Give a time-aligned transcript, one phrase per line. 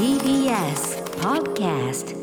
[0.00, 2.16] TBS Podcast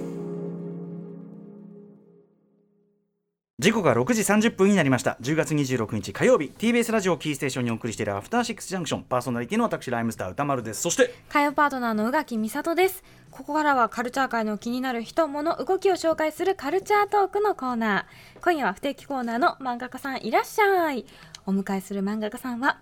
[3.59, 5.15] 時刻は6時30分になりました。
[5.21, 6.51] 10月26日火曜日。
[6.57, 9.03] TBS ラジオキーステーションにお送りしているアフターシックスジャンクション。
[9.03, 10.81] パーソナリティの私ライムスター歌丸です。
[10.81, 13.03] そして火曜パートナーの宇垣美里です。
[13.29, 18.41] ここからはカルチャー界の気になる人物動きを紹介するカルチャートークのコーナー。
[18.43, 21.05] 今夜は不定期コーナーの漫画家さんいらっしゃい。
[21.45, 22.79] お迎えする漫画家さんは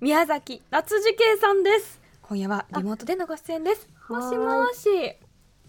[0.00, 2.00] 宮崎夏次圭さんです。
[2.22, 5.16] 今夜はリモートでのご出演ですもしもし。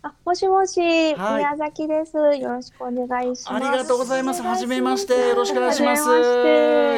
[0.03, 0.79] あ、もしもし、
[1.15, 1.37] はい。
[1.37, 2.15] 宮崎です。
[2.15, 3.53] よろしくお願いします。
[3.53, 4.43] ありがとうございます。
[4.43, 5.29] はじめまして。
[5.29, 6.03] よろしくお願いします。
[6.03, 6.05] い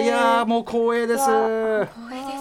[0.05, 1.21] やーもう光栄です。
[1.21, 2.31] わ光栄で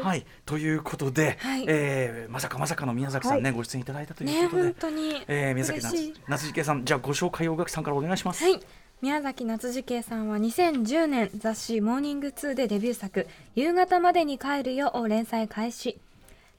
[0.00, 0.02] す。
[0.02, 0.26] はい。
[0.46, 1.64] ということで、はい。
[1.68, 8.60] えーまさかまさかの宮崎さんね、ご出演いただいたといねうことで、本当にえー宮崎夏夏次圭さんじゃあご紹介を垣さんからお願いします、はい。
[9.02, 15.98] 宮崎夏次圭さんは2010年雑誌「モーニング2」でデビュー作「夕方までに帰るよ」を連載開始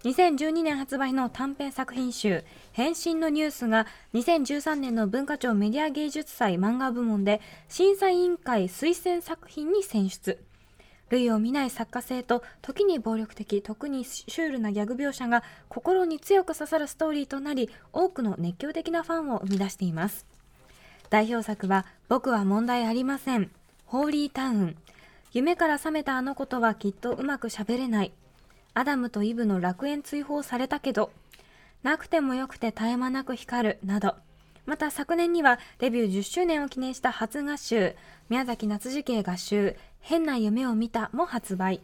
[0.07, 10.41] 2012年発売の短編作品集「変身のニュース」が2013年の文化庁メディア芸術祭漫画部門で審査委員会推薦作品に選出。
[11.09, 20.25] 類を見ない作家性と時に暴力的特にシュールなギャグ描写が心に強く刺さるストーリーとなり多くの熱狂的なファンを生み出しています。
[21.09, 23.51] 代表作は「僕は問題ありません」
[23.85, 24.77] 「ホーリータウン」
[25.33, 28.13] 「夢から覚めたあの子とはきっとうまくしゃべれない」
[28.77, 31.11] 「アダムとイブの楽園追放されたけど」
[31.81, 34.15] 「なくてもよくて絶え間なく光る」など。
[34.67, 37.95] また昨年にはデビュー10周年を記念した初合集
[38.29, 41.81] 宮崎夏次圭合集「変な夢を見た」も発売。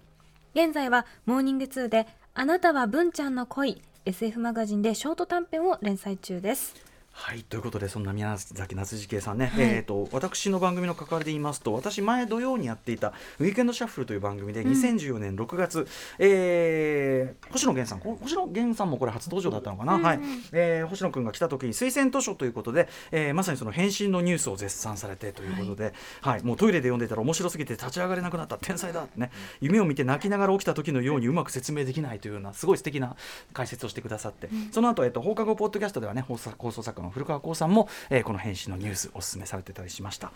[0.54, 6.93] 現在はモーニング2で「あなたは文ちゃんの恋」SF マガジンでショート短編を連載中です。
[7.16, 15.88] はいということでそんな宮崎夏次圭さんね、えー、と私の番組の関わりで言いますと私前土曜にやっていた「ウィークエンドシャッフル」という番組で、2014年6月、
[16.20, 20.20] えー星野源さんこ星野源さんもこれ初登場だったのかな、はい。
[20.52, 26.44] えー星野君が来た時に推薦図書ということで、えーまさにその返信のニュースを絶賛されてということで、はい。
[26.44, 29.30] もうトイレで読んでたら面白すぎて立ち上がれなくなった天才だってね。
[29.62, 33.16] 夢を見て泣きながら起きた時のようにうまく説明できないというようなすごい素敵な
[33.54, 40.32] 解説をしてくださって、その後、えっと放課後ポッドキャストではね放送放送作家の古川光さんも、えーこの返信のニュースお勧めされてたりしました。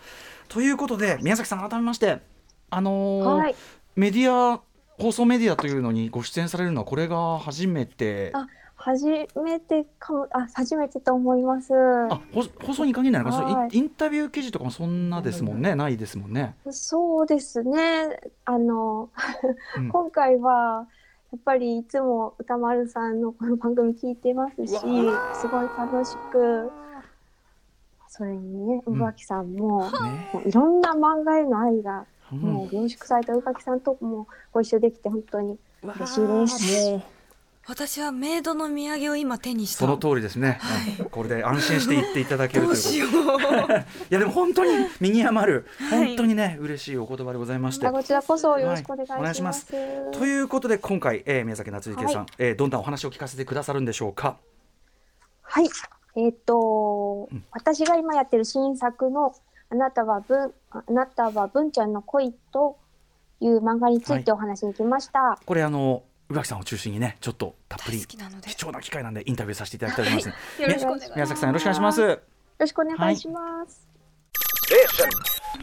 [0.48, 2.20] ということで宮崎さん改めまして
[2.70, 3.54] あのーはい
[3.96, 4.60] メディア
[4.98, 8.30] 放送メディアというのにご出演されるのはこれが初めて。
[8.34, 8.46] あ
[8.80, 9.06] 初
[9.44, 11.74] めてかも、あ、初めてと思います。
[11.74, 16.54] あ放放送に限らないのか、はいインインタビュー記事とかもそんなですもんね、ないですもんね。
[16.70, 18.20] そうですね。
[18.44, 19.10] あの、
[19.76, 20.86] うん 今回は。
[21.30, 24.78] やっぱりいつも歌丸さんのこの番組聞いてますし、す
[25.48, 26.70] ごい楽しく。
[28.08, 36.20] それにね、うん宇垣さんも、ねもういろんな漫画への愛が、うんもう凝縮された宇垣さんともご一緒できて、本当に嬉しい
[36.70, 37.17] です。
[37.68, 39.80] 私はメイドの土産を今手にした。
[39.80, 40.58] その通りですね、
[41.00, 41.04] うん。
[41.10, 43.74] これで安心して言っていただけるということどうしようい
[44.08, 44.70] やでも本当に
[45.00, 46.06] 身に余る、はい。
[46.08, 47.90] 本当にね嬉しいお言葉でございまして。
[47.90, 49.34] こちらこそよろしくお願いしはいお願い。
[49.34, 49.66] しまます。
[49.66, 50.10] す。
[50.12, 52.26] ということで今回、えー宮崎夏池さん、はい。
[52.38, 54.38] えーどんなお話を聞かせてくださるんでしょうか？
[55.42, 55.68] はい。
[56.16, 57.44] えっ、と、うん。
[57.52, 59.34] 私が今やってる新作の
[59.68, 62.78] あなたは文あなたは文ちゃんの恋と
[63.40, 65.38] いう漫画についてお話しに来ました。
[65.44, 68.16] これあの宇垣さんを中心にねちょっとたっぷり貴
[68.56, 70.24] 重な機会なんでインタビューさせていただきたいと思い。
[70.24, 71.12] ます、ねよろしくお願いします。
[71.14, 72.00] 宮崎さんよろしくお願いします。
[72.00, 72.20] よ
[72.58, 73.88] ろしくお願いします。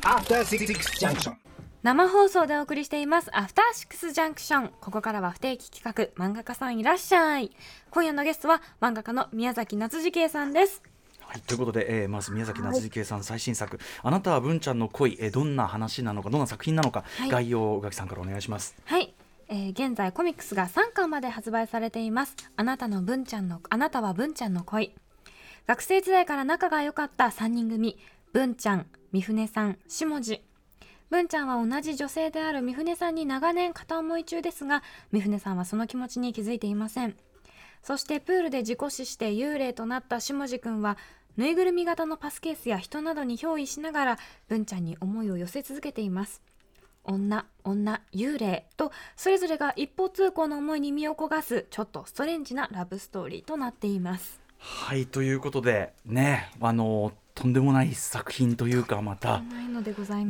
[0.02, 0.66] After Six
[1.00, 1.36] Junction.
[1.84, 3.30] 生放送でお送りしています。
[3.32, 7.52] アフターシックスジャンクションここからは不定期企画漫画家さんいらっしゃい。
[7.92, 10.82] 今夜のゲストは漫画家の宮崎夏次圭さんです。
[11.20, 17.30] はい、ということで、えーまず宮崎夏次圭さん最新作「あなたは文ちゃんの恋」えーどんな話なのかどんな作品なのか、はい。
[17.30, 18.76] 概要を宇垣さんからお願いします。
[18.86, 19.15] はい、
[19.48, 22.36] えー現在コミックスが3巻まで発売されています。
[22.56, 24.94] あなたの文ちゃんのあなたは文ちゃんの恋。
[25.68, 27.98] 学生時代から仲が良かった3人組。
[28.34, 30.42] 文ちゃん三船さん下地。
[31.10, 37.16] 文ちゃんは同じ女性である三船さんに長年片思い中ですが三船さんはその気持ちに気づいていません。
[37.84, 40.98] そしてプールで事故死して幽霊となった下地くんは
[41.38, 44.18] ぬいぐるみ型のパスケースや人などに憑依しながら
[44.48, 46.42] 文ちゃんに思いを寄せ続けています。
[47.06, 54.40] 女女幽霊とそれぞれが一方通行の思いに身を焦がすちょっとストレンジなラブストーリーとなっています。
[54.58, 59.44] はいということでねあのとんでもない作品というかまた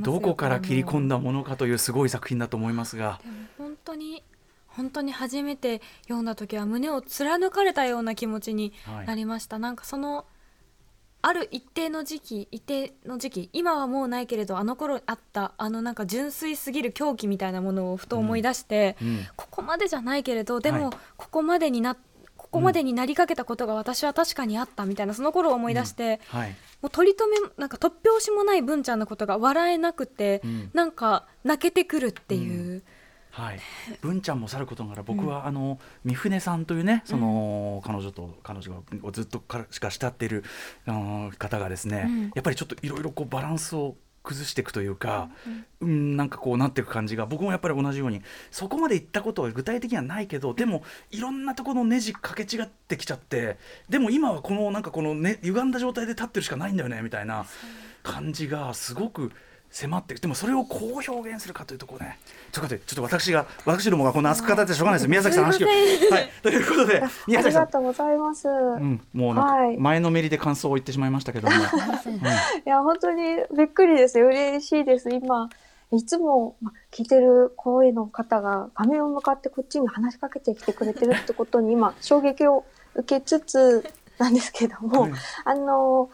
[0.01, 3.21] どこから切り込んだだものかというすごい作品だと思いますが。
[3.57, 4.23] 本当に
[4.67, 9.07] 本当に初めて読んだ時は胸を貫かれたような気持ちにはい。
[9.07, 10.25] なりました、なんかその
[11.27, 19.27] ある一定の時期一定の時期今はもうないけれどあの頃あったあのなんか純粋すぎる狂気みたいなものをふと思い出して、うん。
[19.35, 21.95] ここまでじゃないけれどでも、はいここまでにな
[22.37, 26.49] ここまでになりかけたことが私は確かにあったみたいなその頃を思い出して、はい。
[26.81, 30.69] もう取り留めなんか突拍子もない文ちゃんのことが笑えなくて、うん。
[30.73, 32.83] なんか泣けてくるっていう、
[33.35, 33.59] はい、
[33.99, 40.45] 文ちゃんもさることながら僕は、あの三船さんというねその、彼女と彼女をずっとからしか慕っている
[40.85, 42.21] あの方がですね、うん。
[42.33, 45.29] やっぱりちょっといろいろこうバランスを崩していくというか、
[45.81, 48.21] うん、なんかこうなっていく感じが僕もやっぱり同じように
[48.51, 57.45] そこまでいったことは具体的にはないけどでもいろんなところのネジかけ違ってきちゃってでも今はこのなんかこの、ね、歪んだ状態で立ってるしかないんだよねみたいな
[58.03, 59.31] 感じがすごく
[59.71, 62.17] 迫ってでもそれをこう表現するかというところね。
[62.51, 65.09] ちょっとちょっと私が私どもがこんな熱く語ってしょうがないです。
[65.09, 66.11] 宮崎さんの話をすいません。
[66.11, 66.29] はい。
[66.41, 67.63] ということであ宮崎さん。
[67.63, 68.47] りがとうございます。
[68.47, 69.75] うん、もうなんはい。
[69.75, 71.57] か前のめりで感想を言ってしまいましたけども、う
[72.09, 72.19] んい
[72.65, 73.23] や、本当に
[73.57, 74.19] びっくりです。
[74.19, 75.09] 嬉しいです。
[75.09, 75.49] 今、
[75.91, 82.65] いつもま聞いてる声の方が画面を向かってこっちに話しかけてきてくれてるってことに今、衝撃を
[82.95, 83.85] 受けつつ
[84.17, 85.13] なんですけども、うん
[85.43, 86.09] あの、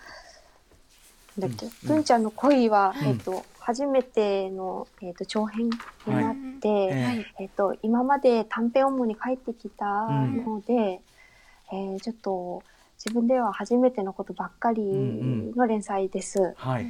[1.41, 1.71] だっけ、うん。
[1.88, 3.07] 文ちゃんの恋は、うん。
[3.09, 5.71] えっと、初めての、えっと、長編に
[6.07, 7.25] なって、えはい。
[7.39, 12.63] えっと、今まで短編主に書いてきたので、えーちょっと
[13.03, 16.53] 自分では初めてのことばっかりの連載です。
[16.55, 16.85] はい、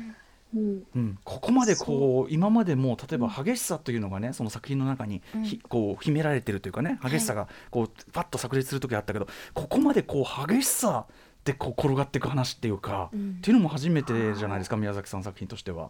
[0.53, 0.83] うん。
[0.93, 5.43] うん、ここまでこう今までも例えば激しさというのがねその作品の中にうん。
[5.43, 11.05] ひ、こう秘められてるというかね激しさがこうパッと炸裂する時あったけどここまでこう激しさ
[11.43, 15.89] でこう転がっていく話っていうか、うんっていうのも初めてじゃないですか宮崎さんの作品としては。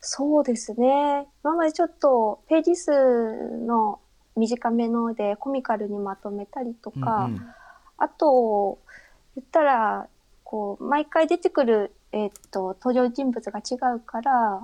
[0.00, 1.26] そうですね。
[1.42, 2.92] 今までちょっとページ数
[3.66, 3.98] の
[4.36, 7.54] 短めのでコミカルにまとめたりとか、うんうん
[7.98, 8.78] あと、
[9.34, 10.08] 言ったら、
[10.44, 14.62] こう、毎回出てくる、えっと、登場人物が違うから、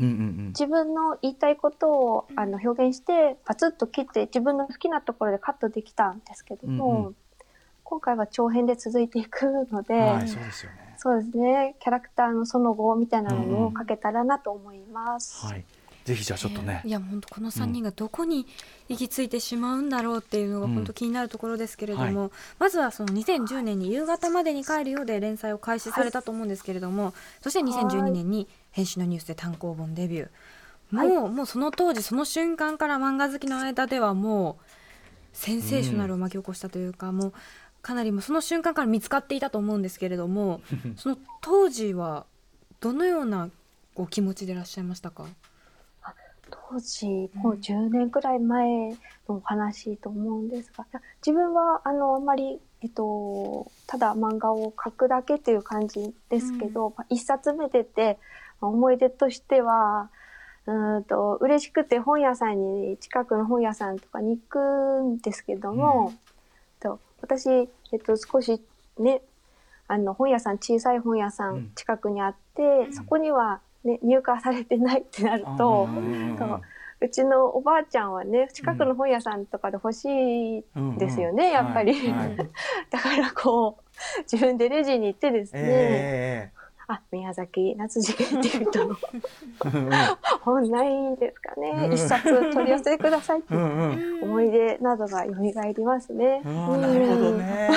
[0.00, 7.16] うんうん自分の言いたいことをあの表現して、パツッと切って自分の好きなところでカットできたんですけども、うんうん
[7.92, 10.94] 今回は長編で続いていくので、うん、はいそうですよね。
[10.96, 15.44] そうですね、キャラクターのその後みたいなのも書けたらなと思います。
[15.44, 15.64] はい、
[16.06, 16.80] ぜひじゃあちょっとね。
[16.86, 18.46] い、や本当この3人がどこに
[18.88, 20.74] 行き着いてしまうんだろうっていうのがうん。
[20.74, 27.12] 本当気になるところですけれども、はまずはその2010年に夕方までに帰るようで連載を開始されたと思うんですけれども、
[27.42, 31.08] そして2012年に編集のニュースで単行本デビュー。
[31.08, 34.64] もう、もうその当時その瞬間から漫画好きの間ではもう
[35.32, 37.32] センセーショナルを巻き起こしたというか、もう
[37.82, 40.60] かなりその瞬間から見つかっていたと思うんですけれども
[40.96, 42.24] その当時は
[42.80, 43.50] どのような
[43.96, 45.26] お気持ちでいらっしゃいましたか？
[46.50, 48.90] 当時もう10年くらい前
[49.28, 58.18] のお話と思うんですが、いや自分はあのあんまり、えっと、ただ漫画を描くだけという感じですけど、まあ一冊目出て
[58.60, 60.10] まあ思い出としては
[60.66, 66.12] うーんと嬉しくて本屋さんに近くの本屋さんとかに行くんですけども、
[66.82, 68.60] と私、えっと、少し
[68.98, 69.22] ね
[69.88, 71.56] あの本屋さん小さい本屋さうん。
[71.58, 72.92] ん近くにあって、ん。
[72.92, 75.88] そこには、ね、入荷されてないってなると。
[77.00, 80.98] うちのおばあちゃんはね近くの本屋さんとかで欲しいうん。
[80.98, 81.94] ですよね、やっぱり、
[82.90, 86.52] だからこう自分でレジに行ってですね、え
[86.88, 88.96] あ宮崎夏次元っていう人の
[89.64, 89.68] え
[90.40, 91.92] 本ないですかね、うん。
[91.92, 96.42] 一冊取り寄せてくださいって思い出などが蘇りますね。
[96.44, 97.70] あーなるほどね。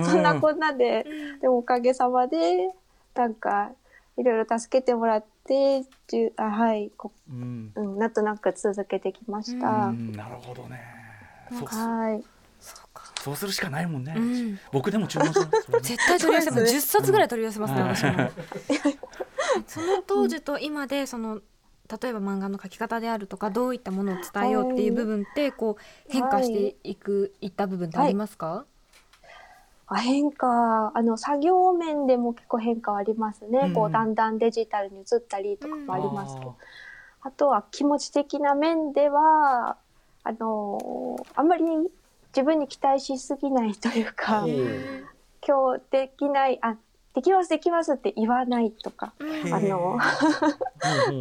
[0.00, 1.04] うそんなこんなで、
[1.40, 2.70] でもおかげさまで
[3.14, 3.72] なんか
[4.16, 7.72] いろいろ助けてもらってじゅあはいこうん。
[7.74, 9.90] うん、なんとなく続けてきましうた。
[9.90, 10.12] ん。
[10.12, 10.80] なるほどね。
[11.50, 12.22] そうはい。
[12.60, 14.14] そうかそうするしかないもんね。
[14.16, 14.58] うん。
[14.72, 15.46] 僕でも注文する。
[15.82, 16.74] 絶対取り寄せます。
[16.76, 17.88] 10冊ぐらい取り寄せますね、うん。
[17.88, 18.30] 私も。
[19.66, 21.40] その当時と今でその
[22.02, 28.66] 例えば漫画の描き方であるとかどういったものを伝えようっていう部分ってこう変化していく、い、った部分ってありますか、
[29.86, 30.92] あ変化。
[30.94, 33.72] あの作業面でも結構変化はありますね、うん。
[33.72, 36.56] こうだんだんデジタルに移ったりとかもありますけど、
[37.22, 39.78] あとは気持ち的な面では
[40.24, 41.64] あのあんまり
[42.34, 44.44] 自分に期待しすぎないというか、
[45.46, 46.76] 今日できないあ
[47.14, 49.98] できますできますって言わないとか、うんあの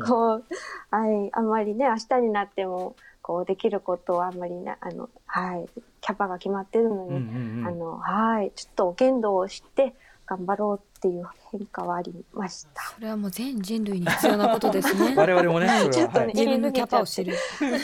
[0.05, 0.45] こう、
[0.91, 5.65] はい、あんまりね、明日になっても、こう、できることはあんまりな、あの、はい、
[6.01, 7.67] キャパが決まってるのうんに、うんうん。
[7.67, 9.95] あの、はい、ちょっと限度をして、
[10.27, 12.81] 頑張ろうっていう変化はありました。
[12.95, 15.13] それはもう全人類に必要なことですね。
[15.17, 17.35] 我々もね、それは、ちょっとねはい、自分のキャパを知る。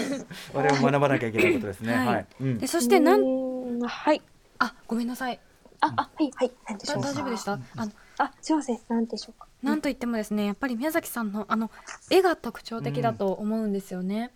[0.54, 1.94] 我々も学ばなきゃいけないことですね。
[1.94, 2.08] はい。
[2.08, 2.28] はい。
[2.42, 2.58] うん。
[2.58, 4.22] でそしてなんはい。
[4.60, 5.40] あごめんなさい。
[5.80, 7.10] あ、あ、はい、はい、なんでしょだうか。
[7.10, 7.54] 大丈夫でした？
[7.54, 9.48] あのあ、すいません、なんでしょうか。
[9.62, 11.72] なんといってもですねやっぱり宮崎さんのあの
[12.10, 14.32] 絵が特徴的だと思うんですよね、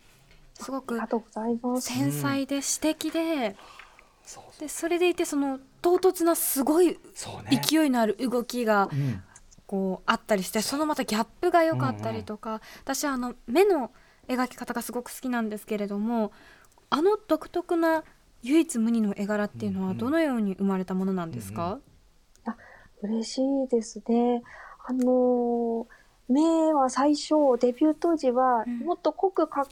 [0.53, 1.93] すごくありがとうございます。
[1.93, 3.55] 繊細で詩的で、
[4.25, 4.59] そうそう。
[4.61, 6.99] でそれでいてその唐突なすごい
[7.49, 9.23] 勢いのある動きがうん。
[9.67, 13.91] こうあったりしてそのまたギャップが良かったりとか、私はあの目の
[14.29, 16.31] 描き方がすごく好きなんですけれども
[16.89, 18.05] あの独特な
[18.43, 21.79] 唯一無二の絵柄っていうのはどのように生まれたものなんですか、
[23.01, 24.41] 嬉しいですね。
[24.85, 25.85] あのー
[26.29, 28.79] 目は最初デビュー当時はうん。
[28.79, 29.67] もっと濃く描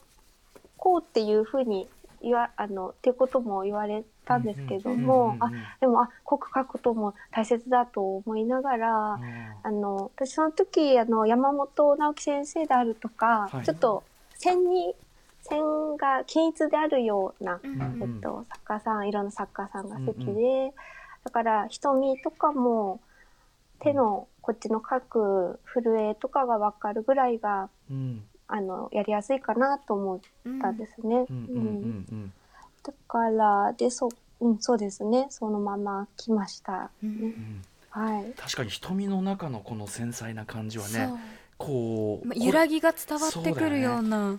[0.75, 1.87] こうっていうふうに
[2.21, 9.19] 言わあのってことも言われたんですけども、あでもあ濃く描くことも大切だと思いながら、
[9.63, 14.03] あの私その時あの山本直樹先生であるとか、はいちょっと
[14.37, 14.93] 線に
[15.41, 20.71] 線が均一であるような、うんえっと、作家さんいろんな作家さんが好きで、うん
[21.25, 23.01] だから瞳とかも
[23.79, 30.19] 手のこっちの描く震えとかが分かるぐらいがうんあのやりやすいかなと思っ
[30.61, 31.25] たんですね。
[31.29, 32.31] うん
[32.85, 34.09] だからでそ,、
[34.41, 35.27] うん、そうですね。
[35.29, 37.19] そのまま来ました、うん。
[37.19, 37.61] ねうん。
[37.89, 38.33] はい。
[38.37, 41.09] 確かに瞳の中のこの繊細な感じはね
[41.57, 44.37] こうまあ、揺らぎが伝わってくるような。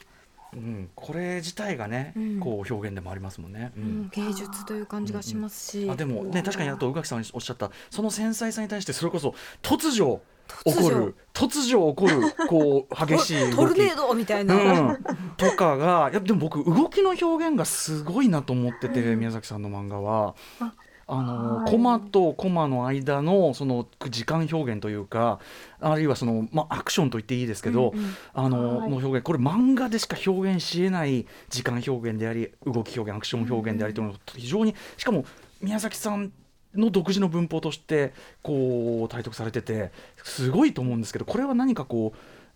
[0.53, 2.41] うん、これ自体がね、うん。
[2.41, 3.73] こう表現でもありますもんね。
[3.77, 10.21] ううんん芸術という感じがしますし、あでもね確かにあと宇垣さんおっしゃったその繊細さに対してそれこそ突如
[10.65, 11.15] 起こる。
[11.33, 11.93] 突如。
[11.93, 13.57] 起こるこう激しい動き。
[13.57, 14.99] トルネードみたいな、うん、
[15.37, 19.19] とかがいやでも僕動きの表現がすごいなと思ってて、うん。
[19.19, 20.35] 宮崎さんの漫画は。
[20.61, 20.73] あ
[21.09, 21.71] あのはい。
[21.71, 25.39] コマとコマの間のその時間表現というか
[25.81, 28.15] あるいはその、まあ、アクションと言っていいですけど、うんうん。
[28.35, 28.91] あのはい。
[28.91, 35.25] の表現これ漫画でしか表現しえない時間表現であり動き表現アクション表現でありというのが非常にしかも
[35.61, 36.33] 宮崎さん
[36.77, 39.91] の独自の文法としてこう体得されてて
[40.23, 42.13] すごいと思うんですけどこれは何かこ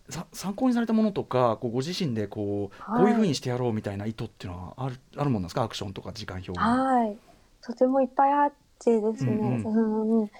[0.09, 5.63] うさ参考にされたものとかこうご自身でこう、はいこういうふうにしてやろうみたいな意図っていうのはあるあるもんなんですか？
[5.63, 6.59] アクションとか時間表現。
[6.61, 7.17] はい。
[7.63, 10.31] とてもいっぱいあってですね、うんうんうんやっ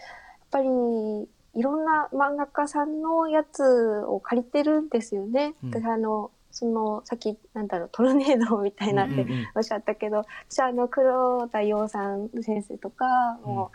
[0.51, 0.69] ぱり
[1.55, 3.63] いろんな漫画家さんのやつ
[4.07, 5.55] を借りてるんですよね。
[5.63, 9.49] うん私あのそのさっきなんだろうトルネードみたいなってうんうんうん。
[9.55, 13.05] おっしゃったけど、私はあの黒田洋さん先生とか
[13.45, 13.71] も、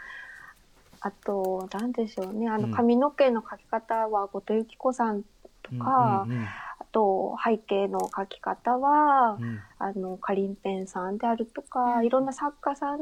[0.99, 2.49] あとなんでしょうね。
[2.49, 2.71] あうん。
[2.71, 5.23] の髪の毛の描き方は後藤由紀子さん
[5.63, 9.59] とか、うんうんあと背景の描き方は、うん。
[9.79, 12.05] あのカリンペンさんであるとか、うん。
[12.05, 12.99] いろんな作家さん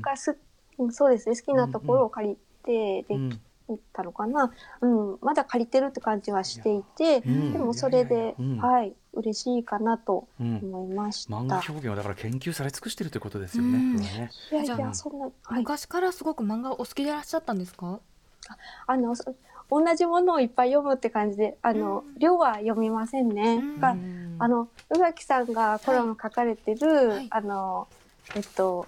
[0.00, 0.38] がす、
[0.78, 0.92] うん。
[0.92, 3.30] そうですね好きなところを借りてでうん。
[3.30, 3.40] き
[3.92, 8.56] たのかな、うんまだ借りてるって感じはしていて、うんでもそれで、うん。
[8.58, 11.34] はい嬉しいかなとうん思いました。
[11.34, 13.78] 漫画表現はだから研究され尽くしてるということですよね。
[13.78, 13.96] うん。
[13.96, 14.30] ね。
[14.52, 17.98] いやいやそんな、はい、昔からすごく漫画お好きでいらっしゃったんですか？
[18.86, 19.34] あのそ
[19.70, 22.18] 同じものをいっぱい読むって感じであの、うん。
[22.18, 23.54] 量は読みませんね。
[23.54, 23.80] うん。
[23.80, 24.36] がうん。
[24.38, 27.26] あの宇垣さんがコラム書かれてる、はい。
[27.30, 27.88] あの
[28.34, 28.86] えっと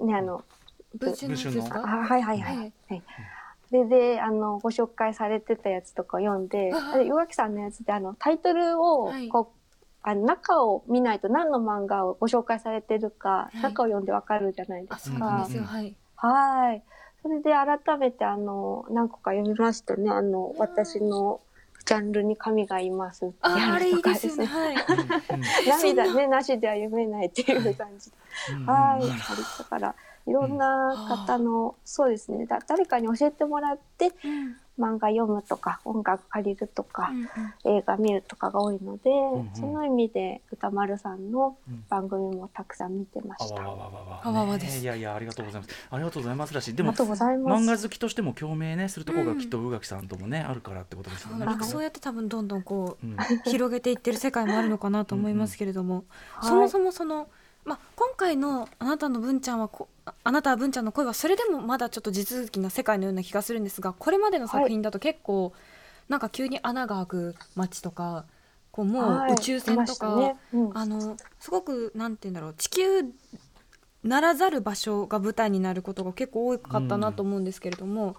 [0.00, 0.44] ねあの
[0.98, 2.56] 文春のはいはいはい。
[2.56, 2.72] はい。
[2.88, 3.02] はい
[3.70, 9.28] でであのご紹介されてたやつとか読んで、ああれ岩木さんのやつであのタイトルをはい。
[9.28, 9.58] こう、
[10.02, 13.60] あの中を見ないと何の漫画をご紹介されてるか、い。
[13.60, 15.18] 中を読んでわかるじゃないであすか。
[15.18, 15.94] そうなんですよ、はい。
[16.16, 16.82] はい。
[17.22, 20.10] それで改めてあの何個か読みましたね。
[20.10, 21.40] あの私の
[21.84, 24.46] ジャンルに神がいますってああやれいいるとかですねね。
[24.46, 24.76] はい。
[25.68, 28.10] 涙ねなしでは読めないっていう感じ。
[28.66, 29.10] はい、うん。
[29.10, 29.94] ありだから
[30.28, 32.46] いろんな方の、そうですね。
[32.46, 34.56] だ誰かに教えてもらってうん。
[34.78, 39.50] 漫画読むとか音楽借りるとかう、ん映画見るとかが多いので、んうん。
[39.52, 41.84] その意味で歌丸さんのうん。
[41.88, 43.60] 番組もたくさん見てました。
[43.60, 44.76] あわわわわあわわです。
[44.76, 45.74] ねいやいやありがとうございます。
[45.90, 46.74] ありがとうございますらしい。
[46.76, 47.64] でもありがとうございます。
[47.64, 51.44] 漫画好きとしても共鳴ねするところがきっと宇垣さんともね、あるからってことですよね。
[51.44, 53.14] なんかそうやって多分どんどんこうん。
[53.14, 53.16] う
[53.46, 56.04] 広げていってる世界もあるのかなと思いますけれども、
[56.34, 57.28] はいそもそもその、
[57.68, 59.88] まあ、今回の「あなたの文ちゃんはこ
[60.24, 65.52] あなたは文ちゃんの恋は」それでもまだちょっと地続きな世界のような気がするんですがこれまでの作品だと結構、
[66.08, 68.24] なんか急に穴が開く街とか
[68.72, 73.04] こうもう宇宙船とか、いねうんあのすごくなんて言うんだろう地球
[74.02, 78.16] ならざる場所が舞台になることが結構多かったなと思うんですけれども、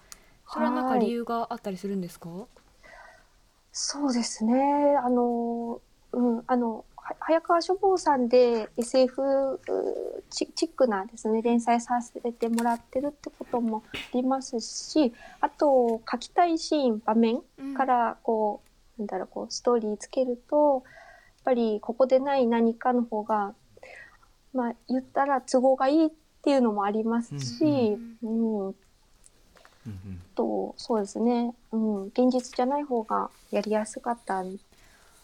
[0.48, 2.28] それはなんか理由があったりするんですか、
[3.72, 4.96] そうですね。
[5.02, 5.80] あの、
[6.12, 6.84] うん、あの、
[7.30, 9.22] 早川書房さんで SF
[9.54, 9.60] う
[10.30, 17.74] チチックなですね、連載させてもらってるってこともありますし、あと、書きたいシーン、場面うん。
[17.74, 18.62] から、こ
[18.98, 23.54] う、なんだろう、こう、ストーリーつけると、やっぱりここでない何かの方が、
[24.52, 26.10] まあ、言ったら都合がいいっ
[26.42, 28.28] ていうのもありますし、うん、う
[28.64, 28.66] ん。
[28.66, 28.74] うん
[30.34, 34.42] とそうですね、うん、現実じゃない方がやりやすかった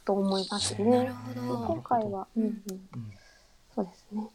[0.07, 1.11] と思いますなるね。
[1.11, 1.75] ほど。
[1.75, 2.43] 今回は、うん。
[2.45, 3.13] うん、うん。
[3.75, 4.29] そうですね。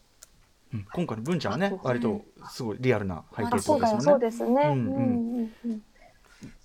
[0.73, 0.85] うん。
[0.93, 1.79] 今回の文ちゃんはね。
[1.81, 4.19] 割とすごいリアルな背景ってあそうですよね。
[4.19, 4.61] ですね。
[4.63, 4.85] ううん。
[4.85, 4.99] んう
[5.41, 5.81] んうん。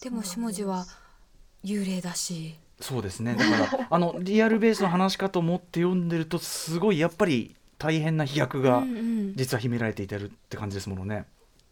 [0.00, 0.84] でも下地は
[1.64, 2.56] 幽霊だし。
[2.80, 3.36] そうですね。
[3.36, 8.82] だから あのリアルベースの話かと思って読んでるとすごいやっぱり大変な飛躍が
[9.36, 11.26] 実は秘められていてるって感じですものね。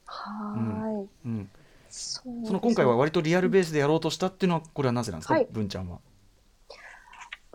[0.07, 1.09] はーい。
[1.25, 1.51] うん、
[1.91, 2.23] そ
[2.53, 5.49] の今回は割とリアルベースでやろうとしたっていうのはこれはなぜなんですか、はい。
[5.51, 5.99] 文ちゃんは。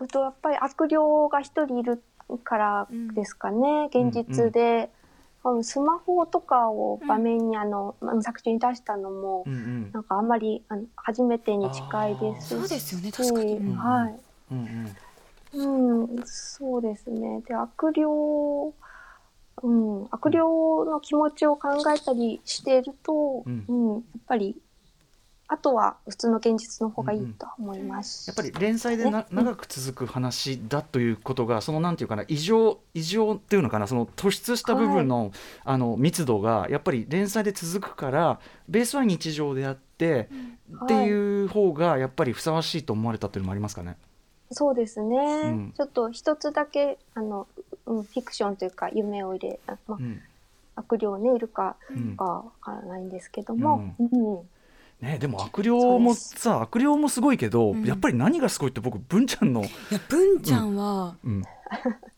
[0.00, 0.96] うんとやっぱり悪霊
[1.30, 2.02] が一人いる
[2.42, 9.90] からですかね、現実で、うんスマホとかを場面にあの、まあ作中に出したのも、うんうん。
[9.92, 12.48] なんかあんまりあの初めてに近いですし。
[12.48, 13.10] そうですよね。
[13.10, 13.56] 確かに。
[13.56, 13.74] うん。
[13.74, 17.40] はい、うんうん、そうですね。
[17.46, 18.04] で悪霊
[19.62, 23.94] うん、悪霊の気持ちを考えたりしていると、ううんん。
[23.94, 24.56] やっぱり
[25.52, 28.30] あとは普通の現実の方がいいとは思います。
[28.30, 29.26] やっぱり連載でな、ね。
[29.32, 35.32] 長く続く話だということがそのなんていうかな異常異常っていうのかなその突出した部分の,、
[35.64, 38.38] あの密度がやっぱり連載で続くから
[38.68, 40.28] ベースは日常であって、
[40.84, 43.96] っていう方がやっぱりふさわしいと思われたというのもありますかね？
[44.52, 45.72] そうですね、ん。
[45.76, 47.48] ちょっと一つだけあの、
[47.86, 50.20] うん、フィクションというか夢を入れ、あまあうん。
[50.76, 52.14] 悪霊ねいるかうん。
[52.14, 54.48] がわからないんですけども、うん
[55.00, 57.84] ね、でも悪霊もさ悪霊もすごいけど、うん。
[57.84, 61.42] やっぱり何がすごいって僕文ちゃんの、いや文ちゃんはうん、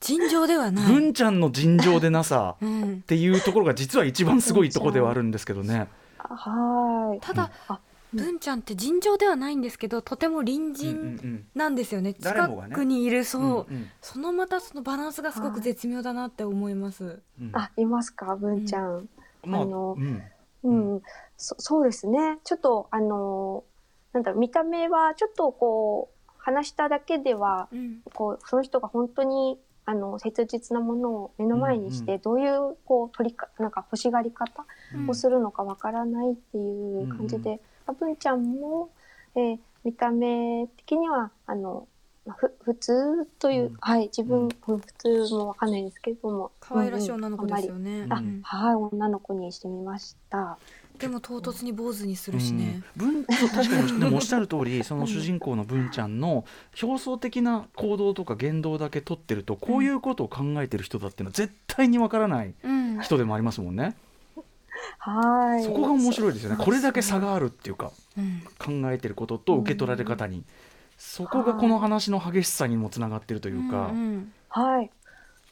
[0.00, 2.94] 尋常ではない、文ちゃんの尋常でなさ うん。
[2.94, 5.86] っ、ていうところが実は一番すごいところではあるんですけどね。
[6.18, 7.20] はい。
[7.20, 7.78] ただ、あ
[8.14, 8.18] うん。
[8.18, 13.90] 文ちゃんって尋常ではないんですけどとても隣うんうん人なんですよね、誰もがね近くにいるそう、うんうん。
[14.00, 17.50] そのまたそのバランスがすごく絶妙だなって思います、うん。
[17.52, 19.08] あいますか文ちゃん、
[19.44, 20.22] まああのうん。
[20.64, 21.02] うん
[21.42, 22.38] そそうですね。
[22.44, 23.64] ちょっとあの
[24.12, 28.00] なんだろう見た目はちょっとこう話しただけではうん。
[28.14, 32.06] こうその人が本当にあの切実なものを目の前にしうん。
[32.06, 35.10] て、どういうこう取りかなんか欲しがり方うん。
[35.10, 38.90] をするのかわからないっていう感じで、あ文ちゃんも、
[39.34, 41.88] えー見た目的にはあの
[42.24, 43.76] まあふ普通という、うん。
[43.80, 44.48] はい自分、うん。
[44.68, 44.92] うん普
[45.26, 48.12] 通もわかんないですけれども可愛らしい女の子ですよね、うん。
[48.12, 48.40] あうん。
[48.42, 50.56] はい女の子にしてみました。
[51.02, 56.44] でも唐突に坊主にするしね、うん、確かにでもおっしゃる通り その主人公の文ちゃんの
[56.80, 63.96] 表層的な行動とか言動だけ取ってるとこういうことを考えてる人だっていうのは絶対にわからないうん人でもありますもんね。
[64.98, 65.64] はい。
[65.64, 66.56] そこが面白いですよね。
[66.64, 68.42] これだけ差があるっていうかうん
[68.82, 70.44] 考えてることと受け取られ方に
[70.98, 73.88] そこがこの話の激しさにもつながってるというか。
[73.88, 74.90] うんうんはい。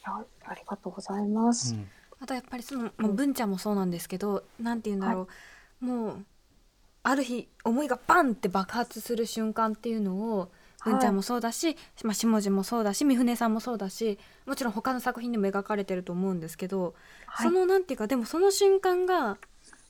[0.03, 1.73] あありがとうございます。
[1.73, 1.89] うん
[2.21, 5.27] あとやっぱりその、まあ、文ちゃんもそうなんですけどなんて言うんだろ
[5.81, 6.25] う、もう
[7.03, 10.51] ある日思いがバンって爆発する瞬間っていうのを
[10.83, 17.47] 文ちゃんもそうだし、まあ、下地もそうだし三船さんもそうだしもちろん他の作品でも描かれてると思うんですけど、はい。
[17.47, 19.37] そのなんていうかでもその瞬間が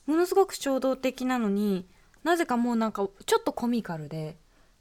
[0.06, 1.86] ものすごく衝動的なのに
[2.24, 4.36] なぜかもうなんかちょっとコミカルで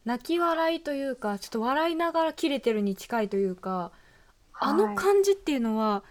[0.06, 3.92] 泣き笑いというかちょっと笑いながら切れてるに近いというか、
[4.54, 6.04] あの感じっていうのは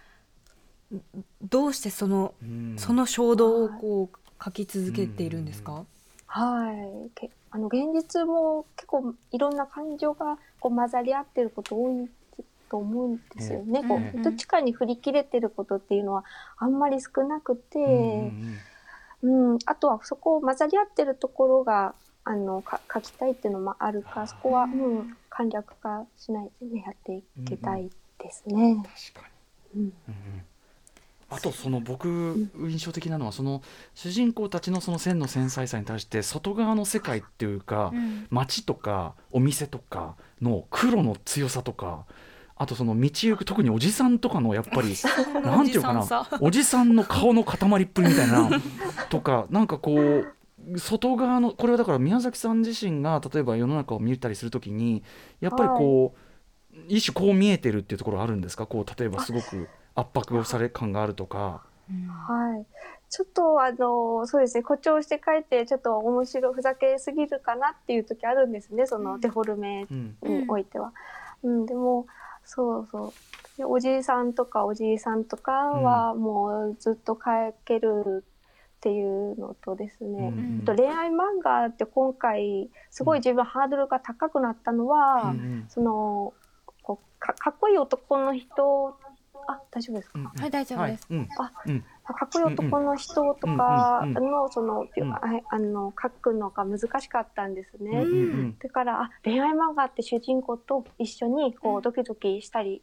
[1.41, 2.75] どうしてそのうん。
[2.77, 5.85] その衝動をこう書き続けているんですか、
[6.25, 7.09] はい。
[7.15, 12.09] けあの現実も結構いろんな感情がこう混ざり合ってること多い
[12.69, 13.83] と思うんですよね。
[13.83, 14.19] こええ。
[14.19, 16.23] うどっちかに振り切れてることっていうのは
[16.57, 18.57] あんまり少なくて、うん
[19.23, 28.83] うんうん、あとはそこを混ざり合ってるところがあのか書きたいっていうのもあるからそこは、うん、簡略化しないでねやっていきたいですね。
[29.13, 29.29] 確か
[29.75, 29.81] うん。
[29.83, 30.43] に、うんうん
[31.31, 33.61] あとその僕印象的なのはその
[33.95, 38.27] 主人公たちのその線の繊細さに対して外側の世界っていうか、うん。
[38.29, 42.05] 街とかお店とかの黒の強さとか
[42.55, 44.93] あとその道行く特におじさんとかのやっぱり
[45.43, 46.25] なんていうかなおじさん。
[46.25, 48.49] さおじさんの顔の塊っぷりみたいな
[49.09, 50.33] とかなんかこう
[50.77, 55.01] 外側のこれはだから宮崎さん自身が例えば世の中を見たりするときに
[55.39, 58.67] やっぱりこう、一種こう見えてるっていうところあるんですか？
[58.67, 61.63] こう例えばすごく圧迫をされ感があるとか。
[61.89, 62.65] うんはい。
[63.09, 64.61] ちょっとあのそうですね。
[64.61, 70.15] 誇張して書いてちょっと面白いふざけすぎるかなっていう時あるんですねそのデフォルメうん。
[70.23, 70.93] においては。
[71.43, 72.07] うん、でも
[72.45, 73.13] そうそう。
[73.57, 78.23] でおじいさんとかおじいさんとかはもうずっと書ける
[78.77, 85.65] っていうのとですね、うんあと恋愛漫画って今回すごい自分ハードルが高くなったのは、うんうん。
[85.67, 86.33] その
[86.81, 88.97] こうかかっこいい男の人
[89.47, 90.41] あ大丈夫ですか、うんうん。
[90.41, 91.19] はい大丈夫です、はい。
[91.19, 91.29] うん。
[91.37, 91.81] あうん。
[91.81, 94.17] かっこいい男の人とかうんうん。
[94.17, 95.13] うんのその、うん。
[95.13, 97.91] ああの書くのが難しかったんですね。
[97.91, 102.81] うんうんだからあ恋愛漫画って主人公と一緒にこうドキドキしたり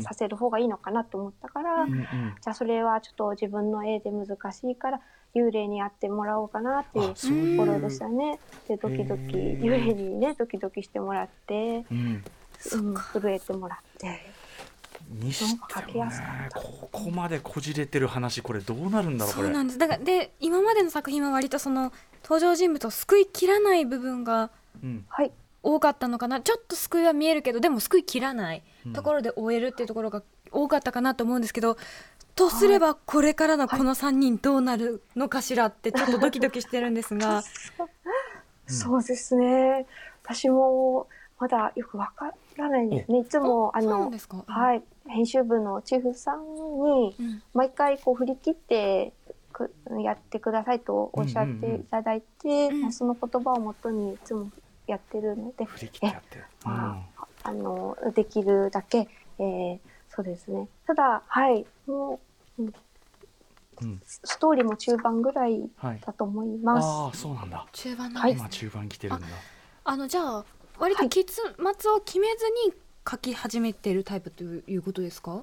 [0.00, 2.00] させる方がいいのかなと思ったから、うんうん。
[2.00, 5.00] じゃあそれはちょっと自分の絵で難しいから
[5.34, 8.38] 幽霊にやってもらおうかなっていうところでしたね。
[8.66, 12.24] でドキドキ幽霊にねドキドキしてもらって、うん。
[12.72, 14.20] うん、震えてもらって。
[15.08, 19.46] にしてもねここまでこじれてる話これどうなるんだろうこれ。
[19.46, 19.78] そうなんです。
[19.78, 21.92] だからで今までの作品は割とその
[22.22, 24.50] 登場人物を救いきらない部分が
[24.82, 25.04] うん。
[25.08, 26.40] はい多かったのかな。
[26.40, 28.92] ちょっと救いは見えるけどでも救いきらないうん。
[28.92, 31.76] ところで終えるっていうところが多かったかなと思うんですけど、
[32.34, 37.42] とすればこれからのこの3人どうなるのかしらってちょっとドキドキしてるんですが。
[38.66, 39.86] そうですね。
[40.22, 43.18] 私もまだよくわからないんですね。
[43.20, 47.42] いつもあそうなんのですか、はい編集部のチーフさんにうん。
[47.54, 49.12] 毎回こう振り切って
[49.52, 49.72] く
[50.04, 52.82] やってくださいとおっしゃっていただいて、うん。
[52.82, 54.50] まあその言葉をもとにいつも
[54.86, 56.44] やってるので、振り切ってやってる。
[56.64, 59.78] まああのできるだけ、えー
[60.10, 60.66] そうですね。
[60.86, 61.64] ただはい。
[61.86, 62.20] も
[62.58, 62.74] う、うん。
[63.82, 66.00] うんストーリーも中盤ぐらいはい。
[66.04, 66.84] だと思います。
[66.84, 67.66] ああそうなんだ。
[67.72, 69.26] 中盤なんはいです、今中盤来てるんだ。
[69.84, 70.44] あのじゃあ
[70.78, 72.74] 割と結末を決めずに
[73.10, 75.42] 書き始めてるタイプということですか、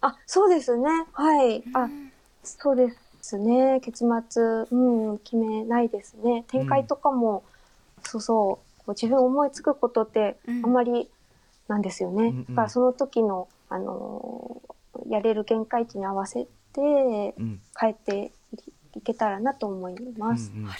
[0.00, 0.88] あ、そうですね。
[1.12, 1.62] はい。
[1.74, 2.88] あ、うんそうで
[3.20, 3.80] すね。
[3.80, 6.44] 結末、うん、決めないですね。
[6.48, 7.44] 展開とかも、
[8.02, 11.10] そうそう、こう自分思いつくことってうんあんまり
[11.68, 12.28] なんですよね。
[12.28, 14.74] うんうんだからその時の、あのー
[15.08, 16.80] やれる限界値に合わせて
[17.38, 18.32] うん変えて
[18.96, 20.50] いけたらなと思います。
[20.54, 20.70] うんうん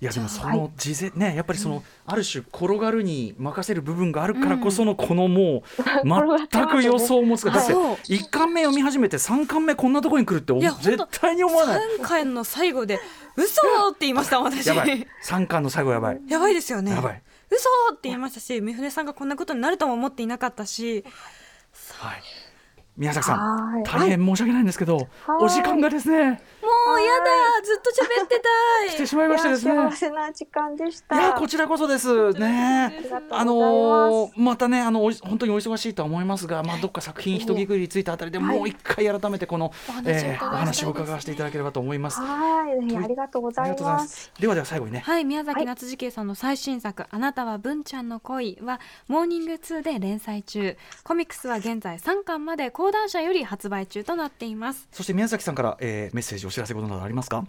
[0.00, 5.62] いやでもその事前ねやっぱりそのある種転がるに任せる部分があるからこそのこのもう
[6.50, 11.82] 全く予想もつかだってそう1巻目読み始めて3巻目こんなところに来るって絶対に思わない。
[11.98, 12.98] 3巻の最後で
[13.36, 13.60] 「嘘!」
[13.90, 14.66] って言いました 私。
[14.68, 15.06] やばい。
[15.24, 16.20] 3巻の最後やばい。
[16.26, 16.92] やばいですよね。
[16.92, 17.22] やばい。
[17.50, 21.04] 嘘って言いましたし三船さんがこんなことになるとも思っていなかったし。
[21.98, 22.22] はい。
[22.96, 23.82] 宮崎さんはい。
[23.84, 25.06] 大変申し訳ないんですけどはい。
[25.40, 26.42] お時間がですね
[26.88, 27.24] もうやだ
[27.64, 28.94] ずっと喋ってたい。
[28.94, 29.72] 来てしまいましてですね。
[29.72, 31.20] いや幸せな時間でした。
[31.20, 32.92] いやこちらこそですね。
[33.30, 38.58] あのーまたねあの本当にお忙しいとは思いますが、まあ、どっか作品一区切りついたあたりではい。
[38.58, 40.38] もう一回改めてこの、お話を伺いたいですね。
[40.40, 42.20] えーお話を伺わせていただければと思います。
[42.20, 43.76] はい、ありがとうございま。
[43.80, 44.24] ます。
[44.24, 44.32] す。
[44.38, 45.66] ではでは最後にね、はい宮崎はい。
[45.66, 50.76] 夏次圭さんの最新作「あなたは文ちゃんの恋」はモーニング2で連載中。
[51.04, 54.88] コミックスは現在3巻まで講談社より発売中となっています。
[54.92, 57.44] そして宮崎さんから、えーメッセージお知らせことなどありますか？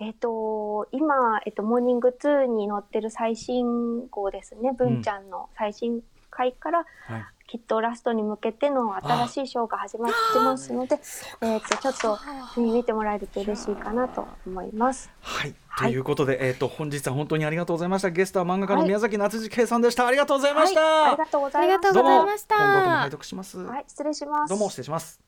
[0.00, 4.72] えっ、と今えっ、とモーニング2に載ってる最新号ですね。
[4.72, 6.84] 文ちゃんの最新回から、は
[7.18, 7.24] い。
[7.46, 10.98] きっとラストに向けての新しいショーが始まってますので、
[11.42, 12.18] えっ、とちょっと
[12.58, 15.10] ね見てもらえると嬉しいかなと思います。
[15.20, 15.52] はい。
[15.52, 18.10] とはいいうことで、えっ、と本日は本当にありがとうございました。
[18.10, 20.06] ゲストは漫画家の宮崎夏次圭さんでした。
[20.06, 20.80] ありがとうございました。
[20.80, 21.76] はい、ありがとうございます。
[21.76, 23.58] ありがとうございましたどうも今後とも拝読します。
[23.60, 24.50] はい、失礼します。
[24.50, 25.20] どうも失礼します。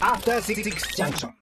[0.00, 1.30] After Six Junction.